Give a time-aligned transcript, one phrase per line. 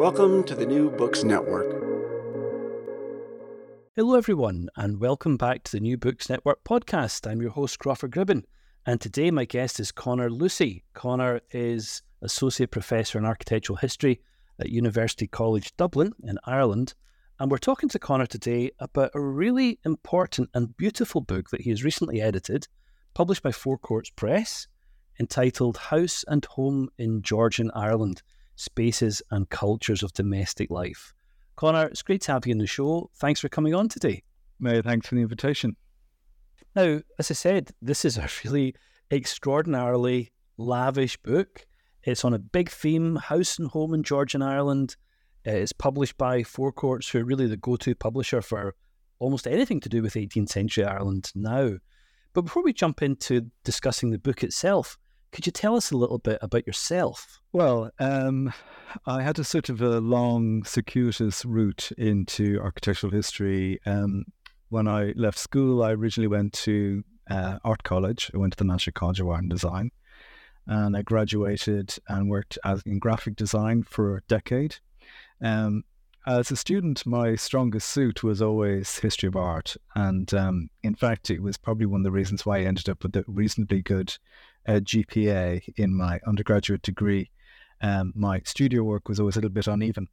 [0.00, 1.70] Welcome to the New Books Network.
[3.94, 7.30] Hello, everyone, and welcome back to the New Books Network podcast.
[7.30, 8.44] I'm your host, Crawford Gribben,
[8.86, 10.84] and today my guest is Conor Lucey.
[10.94, 14.22] Conor is Associate Professor in Architectural History
[14.58, 16.94] at University College Dublin in Ireland,
[17.38, 21.68] and we're talking to Conor today about a really important and beautiful book that he
[21.68, 22.68] has recently edited,
[23.12, 24.66] published by Four Courts Press,
[25.20, 28.22] entitled House and Home in Georgian Ireland
[28.60, 31.12] Spaces and Cultures of Domestic Life.
[31.56, 33.10] Conor, it's great to have you on the show.
[33.16, 34.22] Thanks for coming on today.
[34.58, 35.76] May thanks for the invitation.
[36.76, 38.74] Now, as I said, this is a really
[39.10, 41.66] extraordinarily lavish book.
[42.02, 44.96] It's on a big theme, house and home in Georgian Ireland.
[45.46, 48.74] Uh, it's published by Four Courts, who are really the go to publisher for
[49.18, 51.72] almost anything to do with 18th century Ireland now.
[52.32, 54.98] But before we jump into discussing the book itself,
[55.32, 57.40] could you tell us a little bit about yourself?
[57.52, 58.52] Well, um,
[59.06, 63.80] I had a sort of a long, circuitous route into architectural history.
[63.86, 64.24] Um,
[64.68, 68.30] when I left school, I originally went to uh, art college.
[68.34, 69.90] I went to the National College of Art and Design,
[70.66, 74.76] and I graduated and worked as in graphic design for a decade.
[75.42, 75.84] Um,
[76.26, 81.30] as a student, my strongest suit was always history of art, and um, in fact,
[81.30, 84.16] it was probably one of the reasons why I ended up with a reasonably good
[84.68, 87.30] GPA in my undergraduate degree.
[87.82, 90.08] Um, my studio work was always a little bit uneven.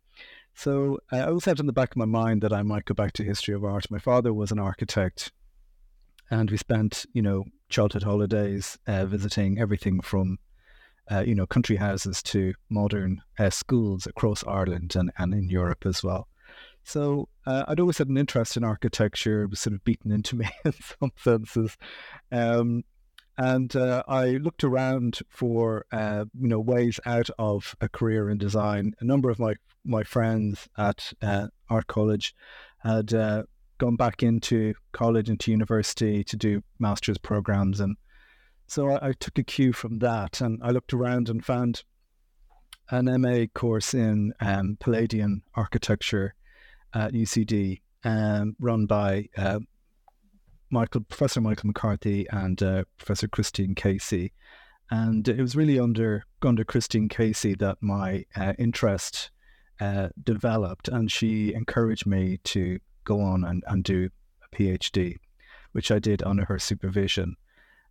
[0.53, 2.94] So uh, I always had in the back of my mind that I might go
[2.94, 3.91] back to history of art.
[3.91, 5.31] My father was an architect,
[6.31, 10.40] and we spent, you know, childhood holidays uh, visiting everything from,
[11.12, 15.86] uh, you know, country houses to modern uh, schools across Ireland and, and in Europe
[15.86, 16.28] as well.
[16.84, 19.44] So uh, I'd always had an interest in architecture.
[19.44, 21.78] It was sort of beaten into me in some senses.
[22.31, 22.84] Um,
[23.38, 28.38] and uh, I looked around for uh, you know ways out of a career in
[28.38, 28.94] design.
[29.00, 29.56] A number of my
[29.86, 32.36] my friends at uh, art college
[32.80, 33.44] had uh,
[33.78, 37.96] gone back into college into university to do master's programs, and
[38.68, 40.42] so I, I, took a cue from that.
[40.42, 41.84] And I looked around and found
[42.90, 46.34] an MA course in um, Palladian architecture
[46.94, 49.59] at UCD, um, run by uh,
[50.69, 54.33] Michael, Professor Michael McCarthy and uh, Professor Christine Casey.
[54.89, 59.31] And it was really under under Christine Casey that my uh, interest
[59.79, 64.09] uh, developed, and she encouraged me to go on and, and do
[64.44, 65.17] a PhD,
[65.73, 67.35] which I did under her supervision.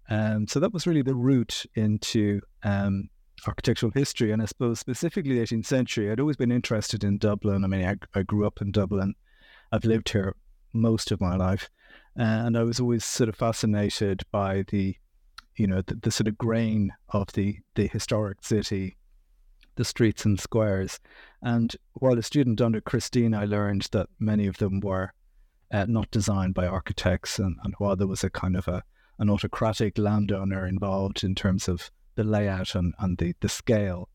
[0.09, 3.09] Um, so that was really the route into um,
[3.47, 6.10] architectural history, and I suppose specifically the 18th century.
[6.10, 7.65] I'd always been interested in Dublin.
[7.65, 9.15] I mean, I, I grew up in Dublin.
[9.72, 10.34] I've lived here
[10.72, 11.69] most of my life,
[12.16, 14.97] and I was always sort of fascinated by the,
[15.57, 18.97] you know, the, the sort of grain of the the historic city,
[19.77, 20.98] the streets and squares.
[21.42, 25.13] And while a student under Christine, I learned that many of them were
[25.71, 28.83] uh, not designed by architects, and, and while there was a kind of a
[29.18, 34.09] an autocratic landowner involved in terms of the layout and, and the, the scale.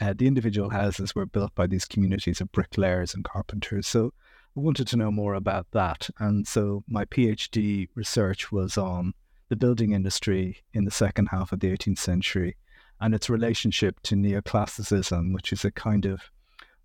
[0.00, 3.86] Uh, the individual houses were built by these communities of bricklayers and carpenters.
[3.86, 4.12] So
[4.60, 6.10] wanted to know more about that.
[6.18, 9.14] And so my PhD research was on
[9.48, 12.56] the building industry in the second half of the 18th century
[13.00, 16.20] and its relationship to neoclassicism, which is a kind of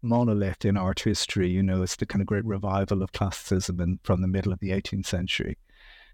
[0.01, 1.50] monolith in art history.
[1.50, 4.60] You know, it's the kind of great revival of classicism in, from the middle of
[4.60, 5.57] the 18th century.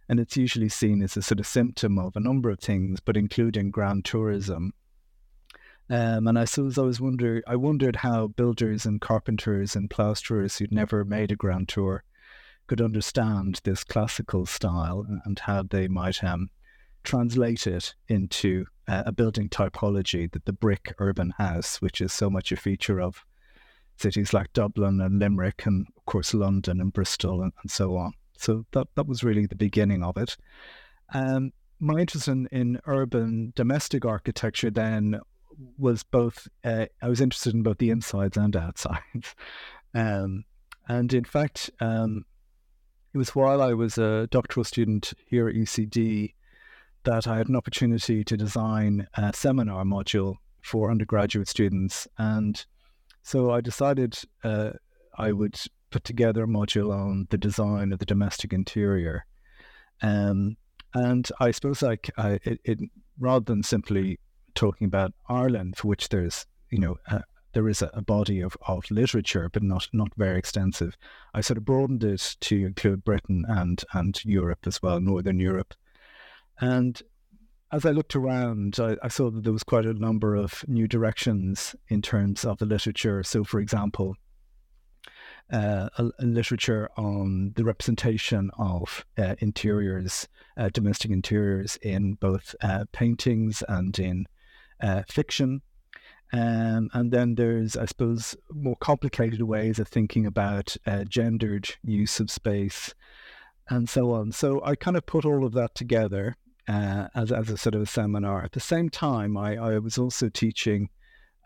[0.10, 3.16] And it's usually seen as a sort of symptom of a number of things, but
[3.16, 4.74] including grand tourism.
[5.92, 10.58] Um, and I suppose I was wonder I wondered how builders and carpenters and plasterers
[10.58, 12.06] who'd never made a grand tour
[12.68, 16.50] could understand this classical style and how they might um,
[17.04, 22.30] translate it into uh, a building typology that the brick urban house, which is so
[22.30, 23.26] much a feature of
[23.98, 28.14] cities like Dublin and Limerick, and of course London and Bristol and, and so on.
[28.38, 30.38] So that that was really the beginning of it.
[31.14, 31.52] Um,
[31.82, 35.20] my interest in, in urban domestic architecture then
[35.78, 36.48] was both.
[36.64, 39.36] Uh, I was interested in both the insides and outsides,
[39.94, 40.46] um,
[40.88, 42.26] and in fact, um,
[43.14, 46.34] it was while I was a doctoral student here at UCD
[47.04, 52.64] that I had an opportunity to design a seminar module for undergraduate students, and
[53.24, 54.72] so I decided uh,
[55.18, 55.60] I would
[55.92, 59.26] put together a module on the design of the domestic interior.
[60.02, 60.58] Um,
[60.94, 62.80] and I suppose like I, it, it,
[63.20, 64.20] rather than simply
[64.56, 67.20] talking about Ireland, for which there's you know uh,
[67.54, 70.96] there is a, a, body of, of literature, but not not very extensive.
[71.34, 75.74] I sort of broadened it to include Britain and and Europe as well, Northern Europe.
[76.60, 77.02] And
[77.72, 80.88] as I looked around, I, I, saw that there was quite a number of new
[80.88, 83.24] directions in terms of the literature.
[83.24, 84.16] So, for example,
[85.52, 90.28] uh, a, a, literature on the representation of uh, interiors,
[90.58, 94.26] uh, domestic interiors, in both uh, paintings and in
[94.82, 95.62] uh, fiction.
[96.34, 102.20] Um, and then there's, I suppose, more complicated ways of thinking about uh, gendered use
[102.20, 102.94] of space
[103.70, 104.32] and so on.
[104.32, 106.38] So I kind of put all of that together
[106.68, 108.44] uh, as, as a sort of a seminar.
[108.44, 110.90] At the same time, I, I was also teaching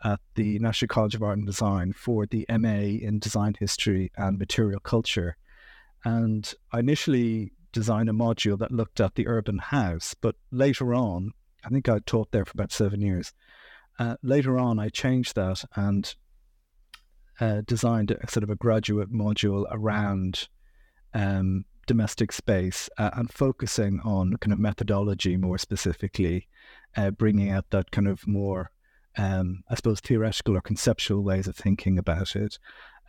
[0.03, 4.37] at the National College of Art and Design for the MA in Design History and
[4.37, 5.37] Material Culture.
[6.03, 11.31] And I initially designed a module that looked at the urban house, but later on,
[11.65, 13.33] I think I taught there for about seven years.
[13.97, 16.13] Uh, later on, I changed that and
[17.39, 20.47] uh, designed a sort of a graduate module around
[21.13, 26.47] um, domestic space uh, and focusing on kind of methodology more specifically,
[26.97, 28.71] uh, bringing out that kind of more,
[29.17, 32.57] um, I suppose, theoretical or conceptual ways of thinking about it.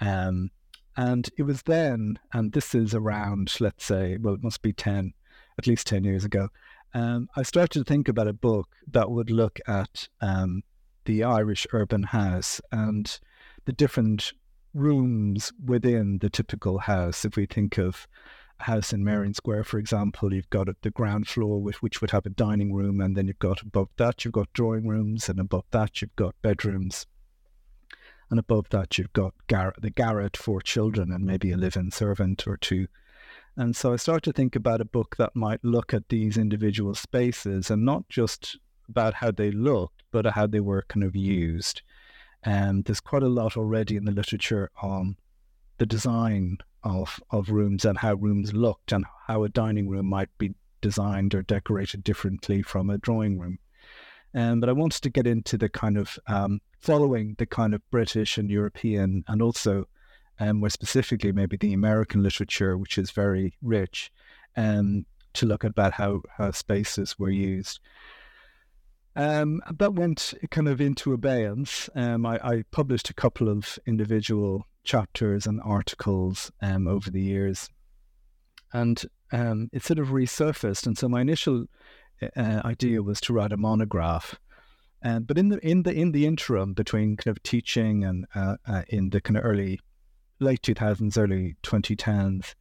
[0.00, 0.50] Um,
[0.97, 5.12] and it was then, and this is around, let's say, well, it must be 10,
[5.58, 6.49] at least 10 years ago,
[6.96, 10.62] um, I started to think about a book that would look at um,
[11.04, 13.20] the Irish urban house and
[13.66, 14.32] the different
[14.72, 17.26] rooms within the typical house.
[17.26, 18.08] If we think of
[18.60, 22.12] a house in Merrion Square, for example, you've got the ground floor, which, which would
[22.12, 25.38] have a dining room, and then you've got above that, you've got drawing rooms, and
[25.38, 27.06] above that, you've got bedrooms.
[28.31, 31.90] And above that, you've got gar- the garret for children and maybe a live in
[31.90, 32.87] servant or two.
[33.56, 36.94] And so I started to think about a book that might look at these individual
[36.94, 38.58] spaces and not just
[38.88, 41.82] about how they looked, but how they were kind of used.
[42.43, 45.17] And there's quite a lot already in the literature on
[45.79, 50.29] the design of of rooms and how rooms looked and how a dining room might
[50.38, 53.58] be designed or decorated differently from a drawing room.
[54.35, 57.91] Um, but I wanted to get into the kind of um, following the kind of
[57.91, 59.88] British and European and also
[60.40, 64.10] um, more specifically maybe the American literature, which is very rich,
[64.56, 67.81] um, to look at about how, how spaces were used.
[69.14, 71.88] Um, that went kind of into abeyance.
[71.94, 77.70] Um, I, I, published a couple of individual chapters and articles um, over the years,
[78.74, 79.02] and
[79.32, 80.86] um, it sort of resurfaced.
[80.86, 81.64] And so my initial
[82.36, 84.38] uh, idea was to write a monograph.
[85.02, 88.56] Uh, but in the in the in the interim between kind of teaching and uh,
[88.66, 89.78] uh in the kind of early
[90.40, 92.55] late 2000s, early 2010s,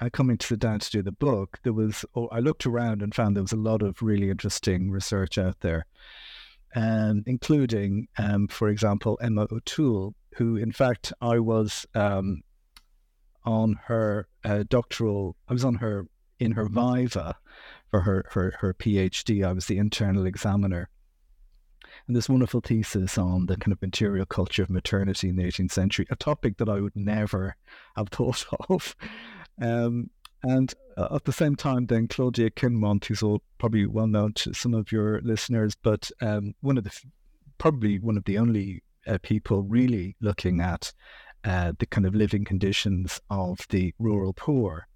[0.00, 3.02] uh, coming to sit down to do the book, there was, oh, I looked around
[3.02, 5.86] and found there was a lot of really interesting research out there,
[6.74, 12.42] um, including, um, for example, Emma O'Toole, who, in fact, I was um,
[13.44, 16.06] on her uh, doctoral, I was on her,
[16.38, 17.36] in her viva
[17.90, 19.44] for her, her, her PhD.
[19.44, 20.88] I was the internal examiner.
[22.08, 25.72] And this wonderful thesis on the kind of material culture of maternity in the 18th
[25.72, 27.54] century, a topic that I would never
[27.96, 28.96] have thought of.
[29.60, 30.08] Um,
[30.42, 34.54] and uh, at the same time, then Claudia Kinmonth, who's all probably well known to
[34.54, 36.98] some of your listeners, but um, one of the
[37.58, 40.92] probably one of the only uh, people really looking at
[41.44, 44.86] uh, the kind of living conditions of the rural poor.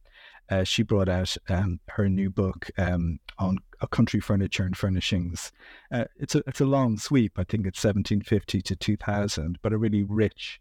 [0.50, 3.58] Uh, she brought out um, her new book um, on
[3.90, 5.52] country furniture and furnishings.
[5.90, 7.38] Uh, it's a it's a long sweep.
[7.38, 10.60] I think it's 1750 to 2000, but a really rich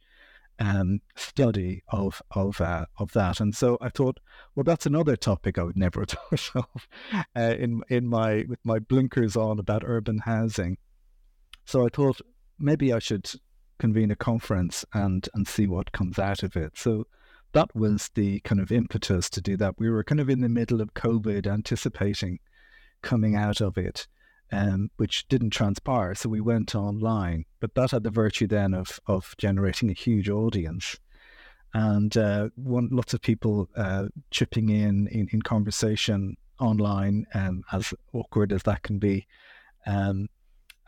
[0.59, 3.39] um, study of of uh, of that.
[3.39, 4.19] And so I thought,
[4.55, 6.87] well, that's another topic I would never have thought of
[7.35, 10.77] uh, in in my with my blinkers on about urban housing.
[11.65, 12.21] So I thought
[12.59, 13.31] maybe I should
[13.79, 16.77] convene a conference and and see what comes out of it.
[16.77, 17.07] So
[17.53, 19.75] that was the kind of impetus to do that.
[19.77, 22.39] We were kind of in the middle of COVID, anticipating
[23.01, 24.07] coming out of it
[24.51, 26.13] um, which didn't transpire.
[26.15, 30.29] So we went online, but that had the virtue then of of generating a huge
[30.29, 30.97] audience,
[31.73, 37.93] and uh, one lots of people uh, chipping in, in in conversation online, um, as
[38.13, 39.27] awkward as that can be.
[39.85, 40.27] Um,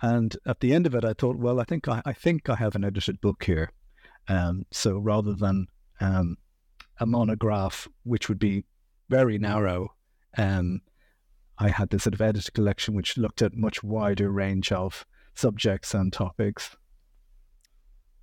[0.02, 2.56] and at the end of it, I thought, well, I think I, I think I
[2.56, 3.72] have an edited book here.
[4.28, 5.68] Um, so rather than
[6.02, 6.38] um,
[7.00, 8.64] a monograph, which would be
[9.10, 9.94] very narrow,
[10.38, 10.82] um,
[11.58, 15.94] I had this sort of edited collection which looked at much wider range of subjects
[15.94, 16.76] and topics.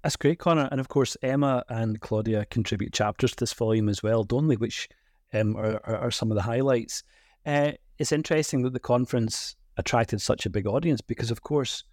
[0.02, 0.68] That's great, Conor.
[0.70, 4.56] And of course, Emma and Claudia contribute chapters to this volume as well, don't they?
[4.56, 4.88] Which
[5.32, 7.02] um, are, are, some of the highlights.
[7.44, 11.84] Uh, it's interesting that the conference attracted such a big audience because, of course,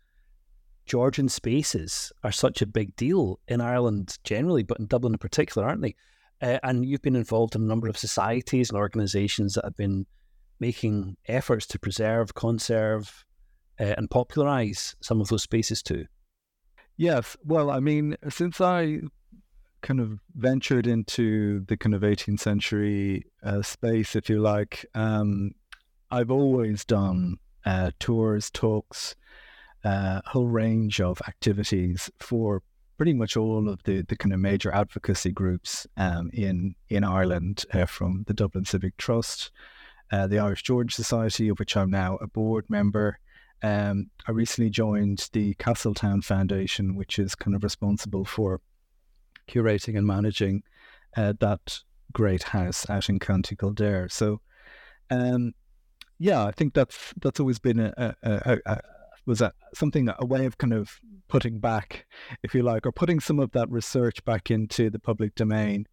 [0.85, 5.67] Georgian spaces are such a big deal in Ireland generally, but in Dublin in particular,
[5.67, 5.95] aren't they?
[6.41, 10.05] Uh, and you've been involved in a number of societies and organisations that have been
[10.59, 13.25] making efforts to preserve, conserve,
[13.79, 16.05] uh, and popularize some of those spaces too.
[16.95, 17.37] Yes.
[17.43, 19.01] Well, I mean, since I
[19.81, 25.51] kind of ventured into the kind of 18th century uh, space, if you like, um,
[26.09, 29.15] I've always done uh, tours, talks,
[29.85, 32.63] uh, a whole range of activities for
[32.97, 37.65] pretty much all of the, the kind of major advocacy groups um, in in Ireland,
[37.73, 39.51] uh, from the Dublin Civic Trust
[40.11, 43.19] uh, the Irish Georgian Society, of which I'm now a board member.
[43.63, 48.61] Um, I recently joined the Castletown Foundation, which is kind of responsible for
[49.49, 50.63] curating and managing
[51.15, 51.79] uh, that
[52.13, 54.07] great house out in County Kildare.
[54.09, 54.41] So,
[55.09, 55.53] um,
[56.19, 58.79] yeah, I think that's that's always been a, a, a, a
[59.27, 62.07] was a, something a way of kind of putting back,
[62.41, 65.85] if you like, or putting some of that research back into the public domain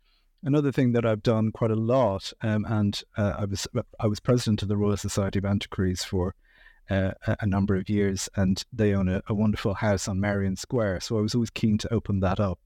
[0.47, 3.67] Another thing that I've done quite a lot, um, and uh, I was
[3.99, 6.35] I was president of the Royal Society of Antiquaries for
[6.91, 11.01] uh, a number of years, and they own a, a, wonderful house on Merrion Square.
[11.01, 12.59] So I was always keen to open that up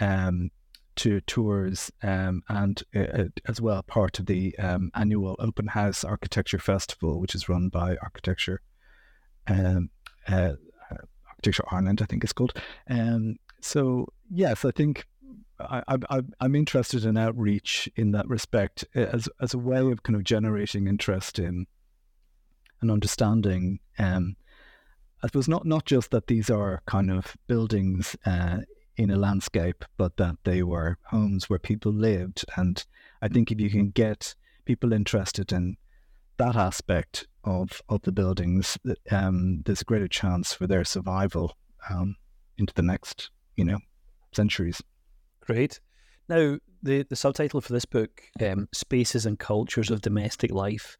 [0.00, 0.52] um,
[0.96, 6.04] to tours, um, and uh, uh as well part of the um, annual Open House
[6.04, 8.62] Architecture Festival, which is run by Architecture.
[9.50, 9.90] Um,
[10.28, 10.52] uh,
[11.28, 12.54] Architecture Ireland, I think it's called.
[12.88, 15.06] Um, so yes, I think
[15.58, 15.96] I,
[16.40, 20.86] I'm interested in outreach in that respect as as a way of kind of generating
[20.86, 21.66] interest in
[22.80, 23.80] and understanding.
[23.98, 24.36] Um,
[25.22, 28.58] I suppose not not just that these are kind of buildings uh,
[28.96, 32.44] in a landscape, but that they were homes where people lived.
[32.56, 32.84] And
[33.20, 35.76] I think if you can get people interested in
[36.38, 38.78] that aspect of of the buildings,
[39.10, 41.56] um, there's a greater chance for their survival
[41.88, 42.16] um,
[42.58, 43.78] into the next, you know,
[44.32, 44.82] centuries.
[45.40, 45.80] Great.
[46.28, 50.96] Now, the, the subtitle for this book, um, Spaces and Cultures of Domestic Life,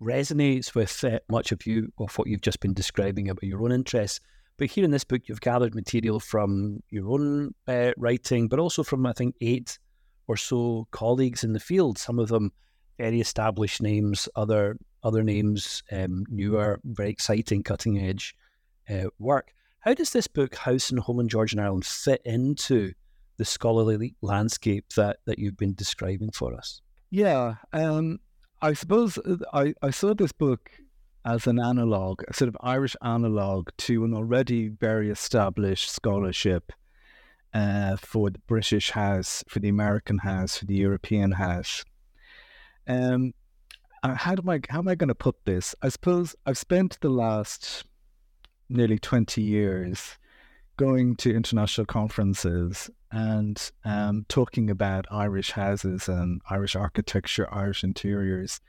[0.00, 3.72] resonates with uh, much of you of what you've just been describing about your own
[3.72, 4.20] interests.
[4.56, 8.82] But here in this book, you've gathered material from your own uh, writing, but also
[8.82, 9.78] from, I think, eight
[10.26, 11.98] or so colleagues in the field.
[11.98, 12.52] Some of them
[12.98, 18.36] very established names, other other names, um, newer, very exciting, cutting edge
[18.88, 19.52] uh, work.
[19.80, 22.92] How does this book, House and Home in Georgian Ireland, fit into
[23.36, 26.80] the scholarly landscape that, that you've been describing for us?
[27.10, 28.20] Yeah, um,
[28.60, 30.70] I suppose uh, I, I saw this book
[31.24, 36.72] as an analog, a sort of Irish analog to an already very established scholarship
[37.54, 41.84] uh, for the British House, for the American House, for the European House.
[42.86, 43.32] Um,
[44.02, 45.74] how do I how am I going to put this?
[45.82, 47.84] I suppose I've spent the last
[48.68, 50.18] nearly twenty years
[50.76, 58.60] going to international conferences and um, talking about Irish houses and Irish architecture, Irish interiors.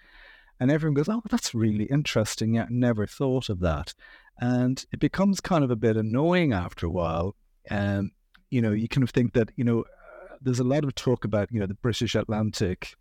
[0.59, 2.55] And everyone goes, Oh, that's really interesting.
[2.55, 3.93] Yeah, never thought of that.
[4.39, 7.35] And it becomes kind of a bit annoying after a while.
[7.71, 8.11] Um,
[8.49, 11.25] you know, you kind of think that, you know, uh, there's a lot of talk
[11.25, 12.95] about, you know, the British Atlantic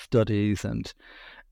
[0.00, 0.92] studies and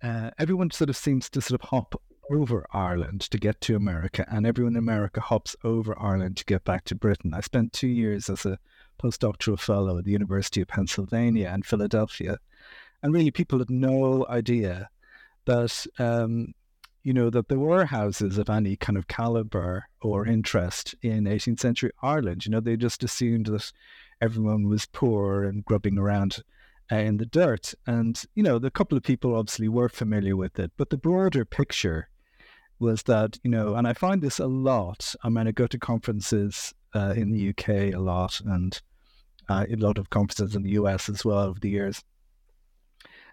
[0.03, 2.01] uh, everyone sort of seems to sort of hop
[2.31, 6.65] over Ireland to get to America, and everyone in America hops over Ireland to get
[6.65, 7.35] back to Britain.
[7.35, 8.59] I spent two years as a
[9.03, 12.39] postdoctoral fellow at the University of Pennsylvania and Philadelphia.
[13.03, 14.89] And really, people had no idea
[15.47, 16.53] that, um,
[17.03, 21.61] you know, that there were houses of any kind of caliber or interest in 18th
[21.61, 22.45] century Ireland.
[22.45, 23.73] You know, they just assumed that
[24.21, 26.43] everyone was poor and grubbing around
[26.97, 27.75] in the dirt.
[27.87, 31.45] And, you know, the couple of people obviously were familiar with it, but the broader
[31.45, 32.09] picture
[32.79, 35.15] was that, you know, and I find this a lot.
[35.23, 38.81] I mean, I go to conferences uh, in the UK a lot and
[39.49, 42.03] uh, a lot of conferences in the US as well over the years.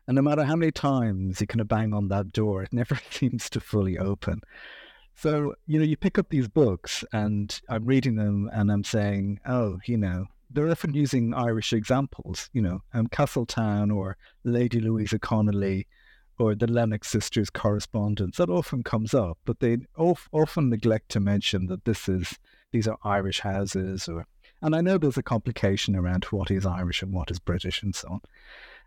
[0.08, 3.00] And no matter how many times you kind of bang on that door, it never
[3.12, 4.42] seems to fully open.
[5.16, 9.40] So, you know, you pick up these books and I'm reading them and I'm saying,
[9.46, 15.20] oh, you know, they're often using Irish examples, you know, um, Castletown or Lady Louisa
[15.20, 15.86] Conolly
[16.38, 18.38] or the Lennox sisters correspondence.
[18.38, 22.38] That often comes up, but they of, often neglect to mention that this is
[22.72, 24.26] these are Irish houses or
[24.62, 27.94] and I know there's a complication around what is Irish and what is British and
[27.94, 28.22] so on.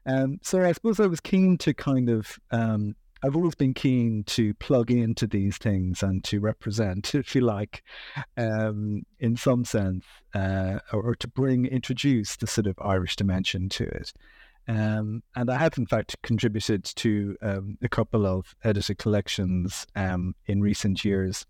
[0.06, 4.22] Um, so I suppose I was keen to kind of, um, I've always been keen
[4.24, 7.82] to plug into these things and to represent, if you like,
[8.36, 13.84] um, in some sense, uh, or, to bring, introduce the sort of Irish dimension to
[13.84, 14.12] it.
[14.68, 20.34] Um, and I have, in fact, contributed to um, a couple of edited collections um,
[20.46, 21.46] in recent years.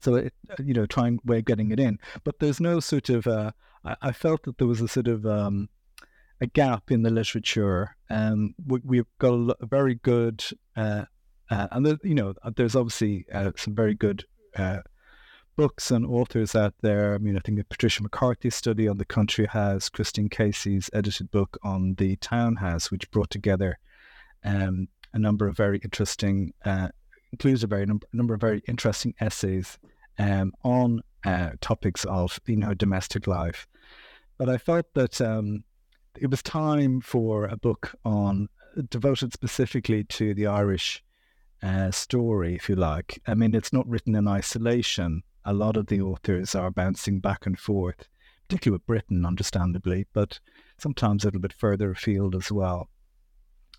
[0.00, 0.32] So, it,
[0.64, 1.98] you know, trying way of getting it in.
[2.24, 3.52] But there's no sort of, uh,
[3.84, 5.68] I, I, felt that there was a sort of, um,
[6.40, 7.96] a gap in the literature.
[8.10, 10.44] Um, we, have got a, a, very good,
[10.76, 11.04] uh,
[11.50, 14.24] uh, and there, you know, uh, there's obviously uh, some very good
[14.56, 14.78] uh,
[15.56, 17.14] books and authors out there.
[17.14, 21.30] I mean, I think the Patricia McCarthy study on the country house, Christine Casey's edited
[21.30, 23.78] book on the townhouse, which brought together
[24.44, 26.88] um, a number of very interesting, uh,
[27.32, 29.78] includes a very num- number of very interesting essays
[30.18, 31.02] um, on
[31.60, 33.66] topics of you know domestic life.
[34.38, 35.64] But I felt that um,
[36.20, 38.48] it was time for a book on
[38.90, 41.02] devoted specifically to the Irish
[41.62, 43.20] uh, story, if you like.
[43.26, 45.22] I mean, it's not written in isolation.
[45.44, 48.08] A lot of the authors are bouncing back and forth,
[48.46, 50.38] particularly with Britain, understandably, but
[50.78, 52.88] sometimes a little bit further afield as well.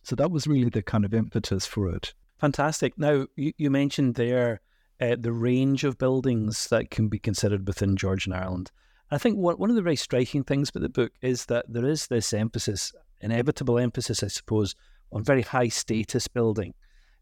[0.03, 2.13] So that was really the kind of impetus for it.
[2.39, 2.97] Fantastic.
[2.97, 4.61] Now, you, you mentioned there
[5.01, 8.71] uh, the range of buildings that can be considered within Georgian Ireland.
[9.11, 11.85] I think one, one of the very striking things about the book is that there
[11.85, 14.75] is this emphasis, inevitable emphasis, I suppose,
[15.11, 16.73] on very high status building.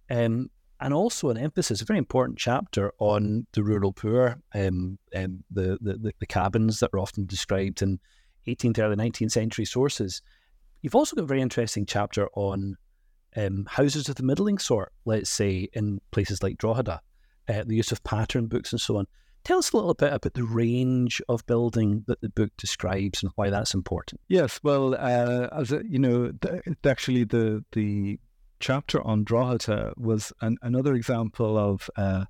[0.10, 5.44] Um, and also an emphasis, a very important chapter on the rural poor, um, um,
[5.50, 8.00] the, the, the cabins that are often described in
[8.48, 10.22] 18th to early 19th century sources.
[10.82, 12.78] You've also got a very interesting chapter on
[13.36, 17.02] um, houses of the middling sort, let's say in places like Drogheda,
[17.50, 19.08] uh, the use of pattern books and so on.
[19.48, 23.32] Tell us a little bit about the range of building that the book describes and
[23.36, 24.20] why that's important.
[24.28, 28.20] Yes, well, uh, as a, you know, th- actually the the
[28.60, 32.26] chapter on Drogheda was an, another example of uh,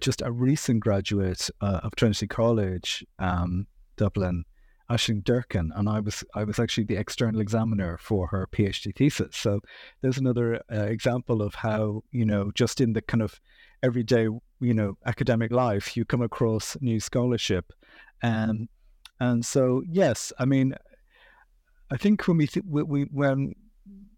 [0.00, 4.42] just a recent graduate uh, of Trinity College, um, Dublin,
[4.90, 9.36] Aisling Durkin, and I was I was actually the external examiner for her PhD thesis.
[9.36, 9.60] So
[10.00, 13.40] there's another uh, example of how you know just in the kind of
[13.80, 14.26] everyday
[14.60, 17.72] you know academic life you come across new scholarship
[18.22, 18.68] and
[19.20, 20.74] and so yes i mean
[21.90, 23.54] i think when we, th- we when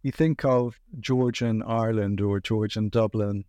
[0.03, 3.45] we think of georgian ireland or georgian dublin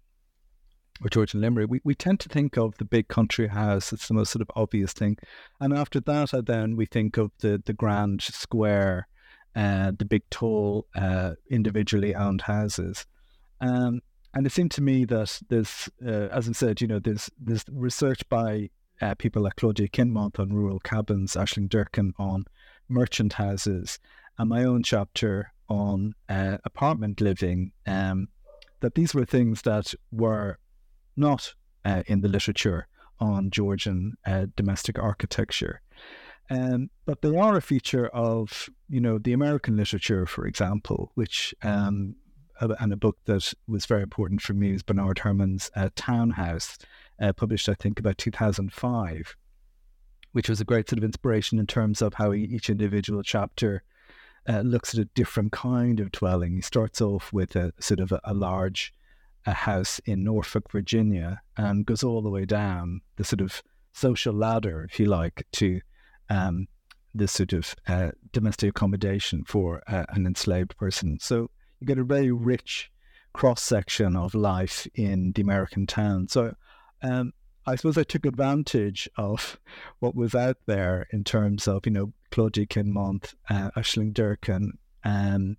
[1.03, 3.91] or Georgian Limerick, we, we tend to think of the big country house.
[3.91, 5.17] It's the most sort of obvious thing.
[5.59, 9.07] And after that, uh, then we think of the, the grand square,
[9.55, 13.05] uh, the big, tall, uh, individually owned houses.
[13.61, 14.01] Um,
[14.33, 17.65] and it seemed to me that there's, uh, as I said, you know, there's there's
[17.71, 18.69] research by
[19.01, 22.45] uh, people like Claudia Kinmonth on rural cabins, Aisling Durkin on
[22.87, 23.99] merchant houses,
[24.37, 27.71] and my own chapter on uh, apartment living.
[27.85, 28.27] Um,
[28.81, 30.57] that these were things that were
[31.15, 31.53] not
[31.85, 32.87] uh, in the literature
[33.19, 35.81] on Georgian uh, domestic architecture.
[36.49, 41.55] Um, but they are a feature of, you know, the American literature, for example, which
[41.63, 42.15] um,
[42.79, 46.77] and a book that was very important for me is Bernard Herman's uh, Townhouse,
[47.19, 49.35] uh, published, I think, about 2005,
[50.31, 53.83] which was a great sort of inspiration in terms of how each individual chapter
[54.47, 56.55] uh, looks at a different kind of dwelling.
[56.55, 58.93] He starts off with a sort of a, a large
[59.45, 64.33] a house in Norfolk, Virginia, and goes all the way down the sort of social
[64.33, 65.81] ladder, if you like, to
[66.29, 66.67] um,
[67.13, 71.17] this sort of uh, domestic accommodation for uh, an enslaved person.
[71.19, 71.49] So
[71.81, 72.91] you get a very rich
[73.33, 76.27] cross section of life in the American town.
[76.27, 76.55] So
[77.01, 77.33] um,
[77.65, 79.59] I suppose I took advantage of
[79.99, 85.57] what was out there in terms of, you know, Claudia Kinmonth, uh, Aisling Durkin, um,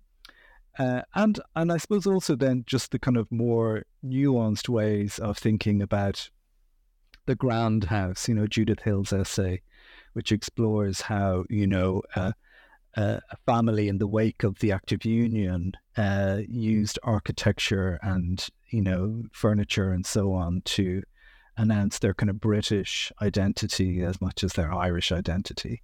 [0.79, 5.37] uh, and and I suppose also then just the kind of more nuanced ways of
[5.37, 6.29] thinking about
[7.27, 8.27] the grand house.
[8.27, 9.61] You know, Judith Hill's essay,
[10.13, 12.31] which explores how you know uh,
[12.95, 18.47] uh, a family in the wake of the Act of Union uh, used architecture and
[18.69, 21.01] you know furniture and so on to
[21.57, 25.81] announce their kind of British identity as much as their Irish identity.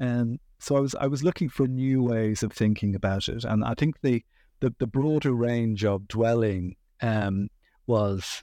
[0.00, 3.64] And so I was I was looking for new ways of thinking about it, and
[3.64, 4.24] I think the
[4.60, 7.48] the, the broader range of dwelling um,
[7.86, 8.42] was,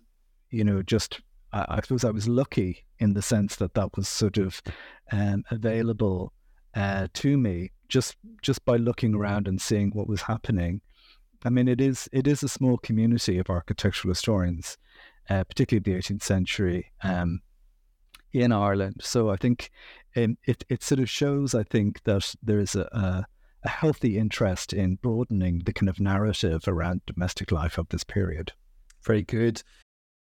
[0.50, 1.22] you know, just
[1.52, 4.62] I, I, suppose I was lucky in the sense that that was sort of
[5.12, 6.34] um, available
[6.76, 10.82] uh, to me just just by looking around and seeing what was happening.
[11.44, 14.78] I mean, it is it is a small community of architectural historians,
[15.30, 17.42] uh, particularly the 18th century um,
[18.34, 19.02] in Ireland.
[19.02, 19.70] So I think
[20.16, 23.26] um, it it sort of shows, I think, that there is a, a
[23.64, 28.54] a healthy interest in broadening the kind of narrative around domestic life of this period.
[29.06, 29.62] Very good.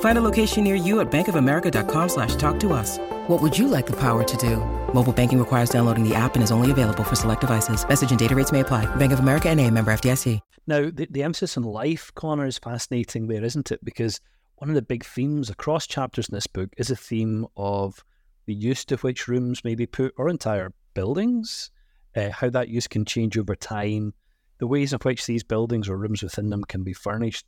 [0.00, 2.98] Find a location near you at bankofamerica.com slash talk to us.
[3.28, 4.56] What would you like the power to do?
[4.92, 7.86] Mobile banking requires downloading the app and is only available for select devices.
[7.88, 8.86] Message and data rates may apply.
[8.96, 10.40] Bank of America and a member FDIC.
[10.66, 13.82] Now, the, the emphasis on life, Conor, is fascinating there, isn't it?
[13.84, 14.20] Because
[14.56, 18.04] one of the big themes across chapters in this book is a theme of
[18.46, 21.70] the use to which rooms may be put or entire buildings,
[22.16, 24.14] uh, how that use can change over time,
[24.58, 27.46] the ways in which these buildings or rooms within them can be furnished,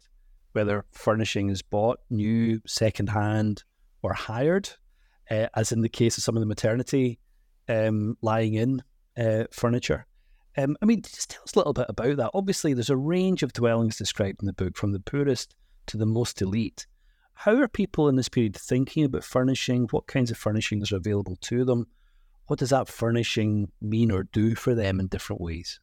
[0.53, 3.65] whether furnishing is bought, new, second-hand,
[4.03, 4.71] or hired,
[5.31, 7.19] uh, as in the case of some of the maternity
[7.69, 8.83] um, lying in
[9.19, 10.07] uh, furniture.
[10.57, 12.31] Um, I mean, just tell us a little bit about that.
[12.35, 15.55] Obviously, there's a range of dwellings described in the book, from the poorest
[15.87, 16.87] to the most elite.
[17.35, 19.87] How are people in this period thinking about furnishing?
[19.91, 21.87] What kinds of furnishings are available to them?
[22.49, 25.79] What does that furnishing mean or do for them in different ways?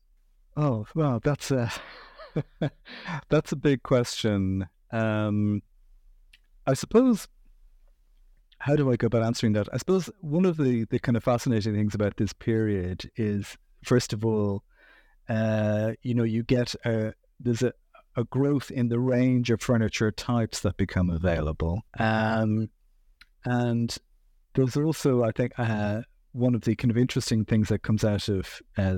[0.57, 1.71] Oh well, that's a
[3.29, 4.67] that's a big question.
[4.91, 5.61] Um,
[6.65, 7.27] I suppose.
[8.59, 9.69] How do I go about answering that?
[9.71, 14.13] I suppose one of the, the kind of fascinating things about this period is, first
[14.13, 14.63] of all,
[15.29, 17.73] uh, you know, you get a there's a,
[18.15, 22.69] a growth in the range of furniture types that become available, um,
[23.45, 23.97] and
[24.55, 28.27] there's also, I think, uh, one of the kind of interesting things that comes out
[28.27, 28.97] of uh,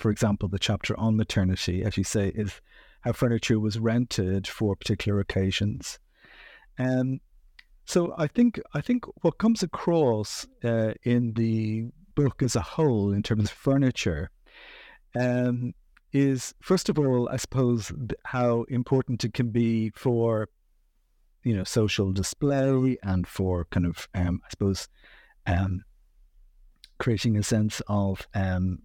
[0.00, 2.60] for example, the chapter on maternity, as you say, is
[3.02, 5.98] how furniture was rented for particular occasions.
[6.78, 7.20] Um,
[7.84, 13.12] so I think I think what comes across uh, in the book as a whole,
[13.12, 14.30] in terms of furniture,
[15.18, 15.74] um,
[16.12, 17.92] is first of all, I suppose,
[18.24, 20.48] how important it can be for
[21.42, 24.88] you know social display and for kind of um, I suppose
[25.46, 25.84] um,
[26.98, 28.80] creating a sense of um,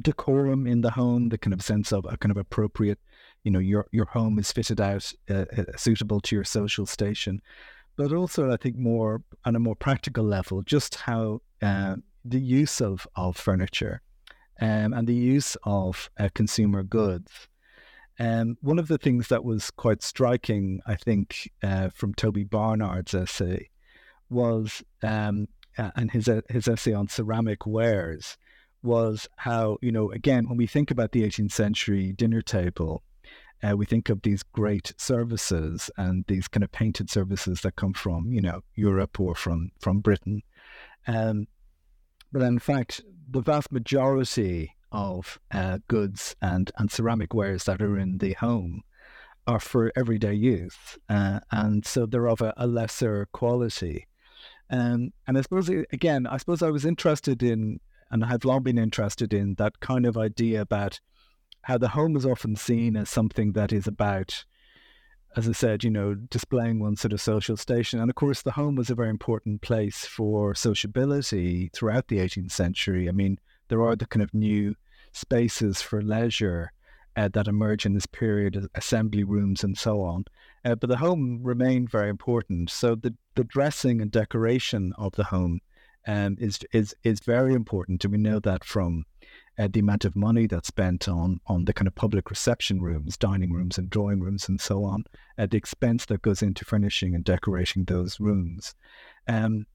[0.00, 2.98] decorum in the home, the kind of sense of a kind of appropriate,
[3.44, 7.40] you know, your your home is fitted out, uh, uh, suitable to your social station,
[7.96, 12.80] but also I think more on a more practical level, just how uh, the use
[12.80, 14.02] of of furniture
[14.60, 17.48] um, and the use of uh, consumer goods.
[18.20, 23.14] Um, one of the things that was quite striking, I think, uh, from Toby Barnard's
[23.14, 23.70] essay
[24.28, 28.36] was, um, and his his essay on ceramic wares,
[28.82, 33.02] was how, you know, again, when we think about the 18th century dinner table,
[33.62, 37.92] uh, we think of these great services and these kind of painted services that come
[37.92, 40.42] from, you know, Europe or from, from Britain.
[41.06, 41.46] Um,
[42.30, 47.98] but in fact, the vast majority of uh, goods and, and ceramic wares that are
[47.98, 48.82] in the home
[49.46, 50.98] are for everyday use.
[51.08, 54.06] Uh, and so they're of a, a lesser quality.
[54.70, 57.80] Um, and I suppose, again, I suppose I was interested in
[58.10, 61.00] and I've long been interested in that kind of idea about
[61.62, 64.44] how the home is often seen as something that is about,
[65.36, 68.00] as I said, you know, displaying one sort of social station.
[68.00, 72.52] And of course, the home was a very important place for sociability throughout the 18th
[72.52, 73.08] century.
[73.08, 74.74] I mean, there are the kind of new
[75.12, 76.72] spaces for leisure
[77.16, 80.24] uh, that emerge in this period, assembly rooms and so on.
[80.64, 82.70] Uh, but the home remained very important.
[82.70, 85.60] So the, the dressing and decoration of the home
[86.08, 89.04] um, is is is very important, and we know that from
[89.58, 93.18] uh, the amount of money that's spent on on the kind of public reception rooms,
[93.18, 95.04] dining rooms, and drawing rooms, and so on,
[95.36, 98.74] uh, the expense that goes into furnishing and decorating those rooms.
[99.28, 99.66] Um,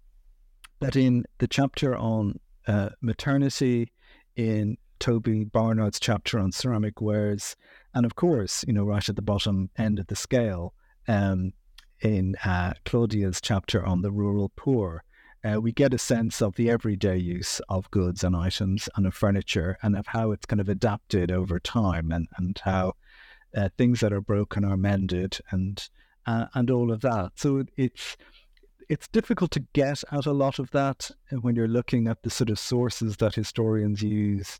[0.79, 3.93] that in the chapter on uh, maternity,
[4.35, 7.55] in Toby Barnard's chapter on ceramic wares,
[7.93, 10.73] and of course, you know, right at the bottom end of the scale,
[11.07, 11.53] um,
[12.01, 15.03] in uh, Claudia's chapter on the rural poor,
[15.43, 19.13] uh, we get a sense of the everyday use of goods and items and of
[19.13, 22.93] furniture and of how it's kind of adapted over time and, and how
[23.55, 25.89] uh, things that are broken are mended and
[26.25, 27.31] uh, and all of that.
[27.35, 28.15] So it's
[28.89, 32.49] it's difficult to get at a lot of that when you're looking at the sort
[32.49, 34.59] of sources that historians use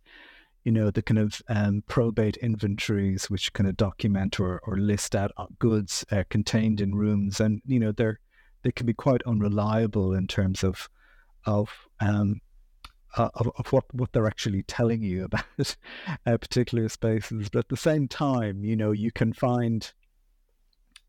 [0.64, 5.16] you know, the kind of um, probate inventories, which kind of document or, or list
[5.16, 8.20] out uh, goods uh, contained in rooms, and you know, they're
[8.64, 10.90] they can be quite unreliable in terms of
[11.46, 12.42] of um,
[13.16, 15.26] uh, of, of, what what they're actually telling you
[15.58, 15.76] about
[16.26, 17.50] uh, particular spaces.
[17.50, 19.92] But at the same time, you know, you can find,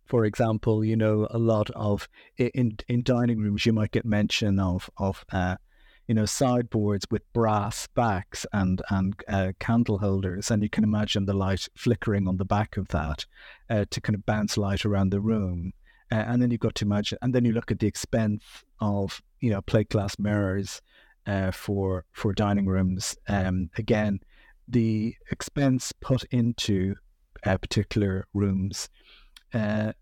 [0.05, 4.59] for example, you know, a lot of in in dining rooms, you might get mention
[4.59, 5.57] of of uh,
[6.07, 11.25] you know, sideboards with brass backs and and uh, candle holders, and you can imagine
[11.25, 13.25] the light flickering on the back of that
[13.71, 15.73] uh, to kind of bounce light around the room.
[16.13, 18.43] Uh, and then you've got to imagine, and then you look at the expense
[18.81, 20.83] of you know plate glass mirrors
[21.27, 23.17] uh, for for dining rooms.
[23.29, 24.21] Um, again,
[24.69, 26.95] the expense put into
[27.45, 28.89] uh, particular rooms.
[29.53, 29.93] Uh,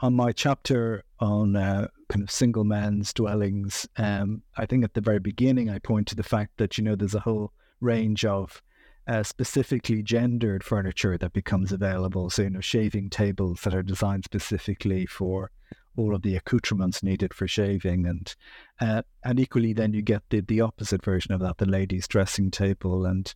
[0.00, 5.00] on my chapter on uh, kind of single men's dwellings, um, I think at the
[5.00, 8.62] very beginning I point to the fact that you know there's a whole range of
[9.08, 12.28] uh, specifically gendered furniture that becomes available.
[12.28, 15.50] So you know shaving tables that are designed specifically for
[15.96, 18.34] all of the accoutrements needed for shaving, and
[18.80, 22.50] uh, and equally then you get the the opposite version of that, the ladies' dressing
[22.50, 23.34] table and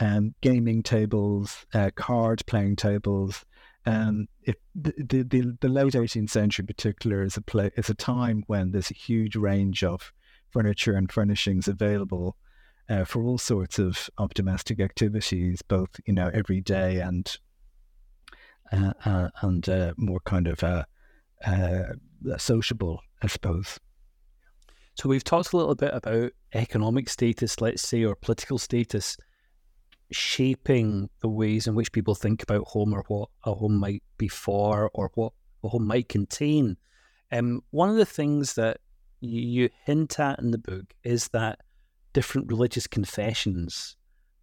[0.00, 3.44] um, gaming tables, uh, card playing tables.
[3.84, 7.94] Um, it, the, the, the late 18th century in particular is a play, is a
[7.94, 10.12] time when there's a huge range of
[10.50, 12.36] furniture and furnishings available
[12.88, 17.36] uh, for all sorts of, of domestic activities, both you know every day and
[18.72, 20.84] uh, uh, and uh, more kind of uh,
[21.44, 21.82] uh,
[22.38, 23.78] sociable, I suppose.
[24.94, 29.16] So we've talked a little bit about economic status, let's say, or political status
[30.10, 34.28] shaping the ways in which people think about home or what a home might be
[34.28, 35.32] for or what
[35.64, 36.76] a home might contain.
[37.30, 38.78] Um, one of the things that
[39.20, 41.60] you hint at in the book is that
[42.12, 43.96] different religious confessions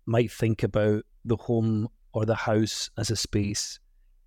[0.06, 3.80] might think about the home or the house as a space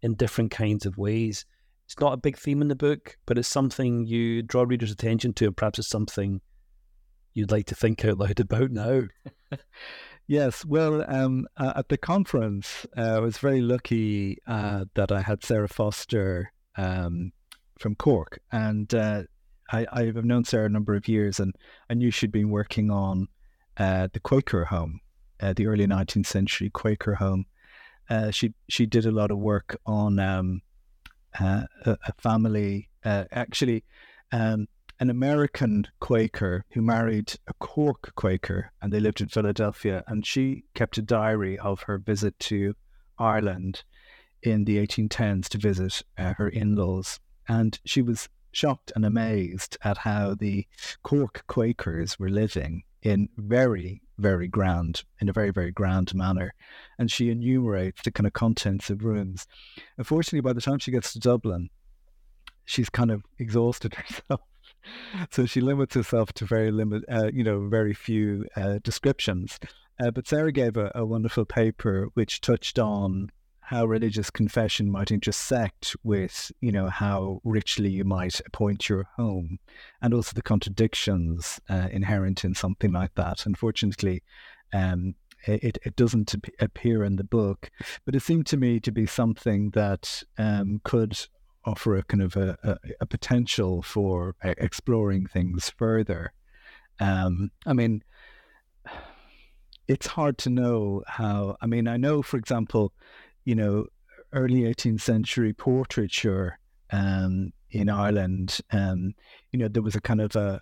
[0.02, 1.44] in different kinds of ways.
[1.86, 5.32] It's not a big theme in the book, but it's something you draw readers' attention
[5.34, 6.40] to, and perhaps it's something
[7.34, 9.02] you'd like to think out loud about now.
[10.28, 15.20] Yes, well, um, uh, at the conference, uh, I was very lucky uh, that I
[15.20, 17.32] had Sarah Foster um,
[17.78, 19.24] from Cork, and uh,
[19.72, 21.54] I, I've known Sarah a number of years, and
[21.88, 23.28] I knew she'd been working on
[23.78, 25.00] uh, the Quaker home,
[25.40, 27.46] uh, the early 19th century Quaker home.
[28.30, 30.60] she she did a lot of work on um,
[31.40, 33.84] a, a, family, actually.
[34.30, 34.68] Um,
[35.02, 40.04] an American Quaker who married a Cork Quaker and they lived in Philadelphia.
[40.06, 42.76] And she kept a diary of her visit to
[43.18, 43.82] Ireland
[44.44, 47.18] in the 1810s to visit uh, her in laws.
[47.48, 50.66] And she was shocked and amazed at how the
[51.02, 56.54] Cork Quakers were living in very, very grand, in a very, very grand manner.
[56.98, 59.46] And she enumerates the kind of contents of rooms.
[59.98, 61.70] Unfortunately, by the time she gets to Dublin,
[62.64, 64.40] she's kind of exhausted herself
[65.30, 69.58] so she limits herself to very limit, uh, you know, very few uh, descriptions.
[70.02, 73.30] Uh, but Sarah gave a, a, wonderful paper which touched on
[73.72, 79.58] how religious confession might intersect with, you know, how richly you might appoint your home,
[80.02, 83.46] and also the contradictions uh, inherent in something like that.
[83.46, 84.22] Unfortunately,
[84.74, 85.14] um,
[85.46, 87.70] it, it doesn't appear in the book,
[88.04, 91.18] but it seemed to me to be something that um, could
[91.64, 96.34] offer a kind of a, a, a potential for exploring things further.
[97.00, 98.04] Um, I mean,
[99.88, 101.56] it's hard to know how.
[101.62, 102.92] I mean, I know, for example,
[103.44, 103.86] you know,
[104.32, 106.58] early 18th century portraiture
[106.90, 108.60] um, in Ireland.
[108.70, 109.14] Um,
[109.50, 110.60] you know, there was a kind of a,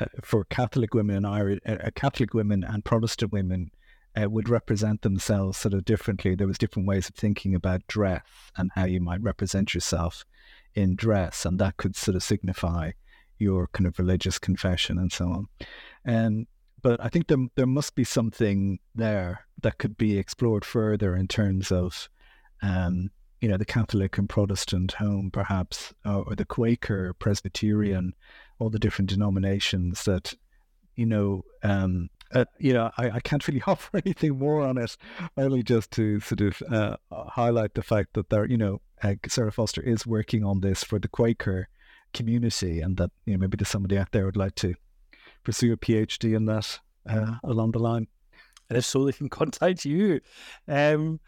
[0.00, 1.60] a for Catholic women in Ireland,
[1.94, 3.70] Catholic women and Protestant women
[4.20, 6.34] uh, would represent themselves sort of differently.
[6.34, 8.22] There was different ways of thinking about dress
[8.56, 10.24] and how you might represent yourself
[10.74, 12.92] in dress, and that could sort of signify
[13.38, 15.46] your kind of religious confession and so on.
[16.04, 16.46] And
[16.82, 21.28] but I think there there must be something there that could be explored further in
[21.28, 22.08] terms of,
[22.62, 28.14] um, you know, the Catholic and Protestant home, perhaps, or, or the Quaker, Presbyterian,
[28.58, 30.34] all the different denominations that,
[30.96, 34.96] you know, um, uh, you know, I, I, can't really offer anything more on it,
[35.36, 39.52] only just to sort of uh, highlight the fact that there, you know, uh, Sarah
[39.52, 41.68] Foster is working on this for the Quaker
[42.14, 44.74] community, and that you know maybe there's somebody out there would like to
[45.42, 46.78] pursue a PhD in that
[47.08, 48.06] uh, along the line.
[48.68, 50.20] And if so, they can contact you.
[50.68, 51.20] Um,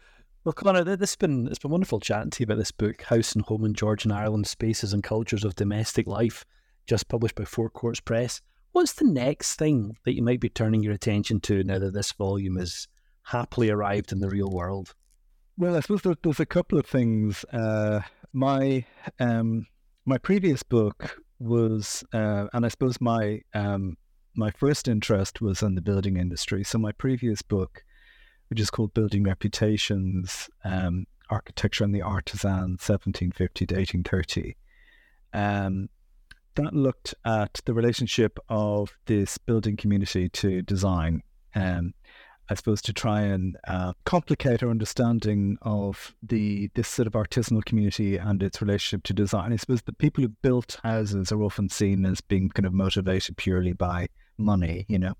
[0.43, 3.33] well, Conor, this has been it's been wonderful chatting to you about this book, House
[3.33, 6.45] and Home in Georgian Ireland: Spaces and Cultures of Domestic Life,
[6.85, 8.41] just published by Four Courts Press.
[8.71, 12.11] What's the next thing that you might be turning your attention to now that this
[12.11, 12.87] volume has
[13.23, 14.93] happily arrived in the real world?
[15.57, 17.43] Well, I suppose there, there's a couple of things.
[17.51, 18.01] Uh,
[18.33, 18.85] my
[19.19, 19.65] um,
[20.05, 23.97] my previous book was, uh, and I suppose my um,
[24.35, 26.63] my first interest was in the building industry.
[26.63, 27.83] So my previous book,
[28.49, 34.55] which is called Building Reputations, um, Architecture and the Artisan, 1750 to 1830,
[35.33, 35.89] um,
[36.55, 41.21] that looked at the relationship of this building community to design.
[41.53, 41.93] Um,
[42.47, 47.65] I suppose, to try and uh, complicate our understanding of the this sort of artisanal
[47.65, 49.51] community and its relationship to design.
[49.51, 53.37] I suppose the people who built houses are often seen as being kind of motivated
[53.37, 55.13] purely by money, you know,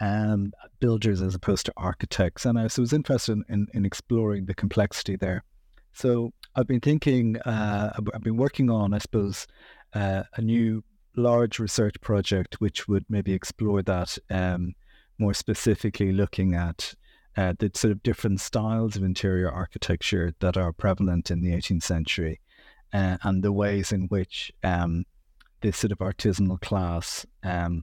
[0.00, 2.44] um, builders as opposed to architects.
[2.44, 5.44] And I was interested in, in exploring the complexity there.
[5.92, 9.46] So I've been thinking, uh, I've been working on, I suppose,
[9.94, 10.82] uh, a new
[11.16, 14.74] large research project which would maybe explore that um,
[15.18, 16.94] more specifically looking at
[17.36, 21.82] uh, the sort of different styles of interior architecture that are prevalent in the 18th
[21.82, 22.40] century
[22.92, 25.04] uh, and the ways in which um,
[25.60, 27.82] this sort of artisanal class um,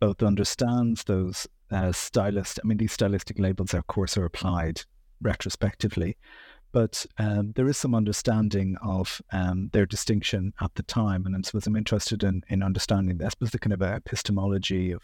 [0.00, 2.58] both understands those uh, stylist.
[2.62, 4.82] I mean, these stylistic labels, of course, are applied
[5.20, 6.16] retrospectively,
[6.72, 11.26] but um, there is some understanding of um, their distinction at the time.
[11.26, 15.02] And I suppose I'm interested in, in understanding, I suppose, the kind of epistemology of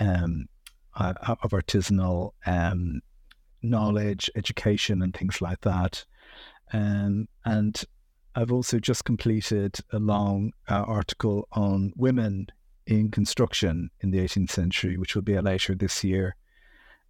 [0.00, 0.46] um,
[0.96, 3.00] uh, of artisanal um,
[3.62, 6.04] knowledge, education, and things like that.
[6.72, 7.82] Um, and
[8.34, 12.48] I've also just completed a long uh, article on women
[12.86, 16.36] in construction in the 18th century, which will be out later this year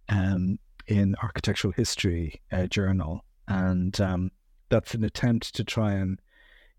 [0.09, 3.23] um, in Architectural History uh, Journal.
[3.47, 4.31] And um,
[4.69, 6.19] that's an attempt to try and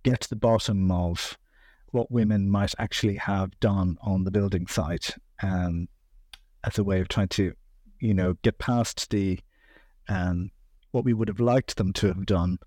[0.02, 1.38] get to the bottom of
[1.90, 5.88] what women might actually have done on the building site um,
[6.64, 7.52] as a way of trying to,
[8.00, 9.38] you know, get past the
[10.08, 10.50] um,
[10.92, 12.58] what we would have liked them to have done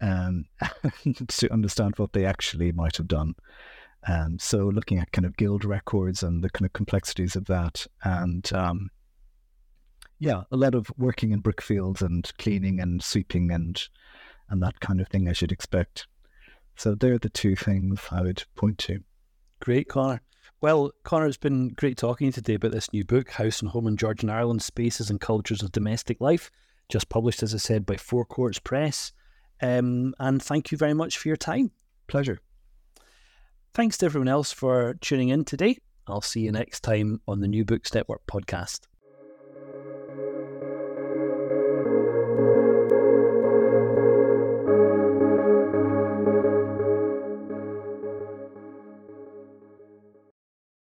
[0.00, 0.44] um,
[1.28, 3.34] to understand what they actually might have done.
[4.08, 7.86] Um, so looking at kind of guild records and the kind of complexities of that,
[8.02, 8.90] and um,
[10.18, 13.80] yeah, a lot of working in brickfields and cleaning and sweeping and
[14.48, 16.06] and that kind of thing I should expect.
[16.76, 19.00] So they're the two things I would point to.
[19.60, 20.22] Great, Conor.
[20.60, 23.70] Well, Conor, it's been great talking to you today about this new book, House and
[23.70, 26.50] Home in Georgian Ireland Spaces and Cultures of Domestic Life,
[26.88, 29.12] just published, as I said, by Four Courts Press.
[29.60, 31.72] Um, and thank you very much for your time.
[32.06, 32.38] Pleasure.
[33.78, 35.78] Thanks to everyone else for tuning in today.
[36.08, 38.88] I'll see you next time on the New Books Network podcast.